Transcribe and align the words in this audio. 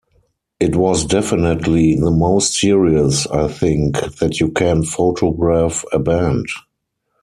It 0.59 0.75
was 0.75 1.05
definitely 1.05 1.93
the 1.95 2.09
most 2.09 2.55
serious, 2.55 3.27
I 3.27 3.47
think, 3.49 4.15
that 4.15 4.39
you 4.39 4.49
can 4.49 4.81
photograph 4.81 5.85
a 5.93 5.99
band. 5.99 6.47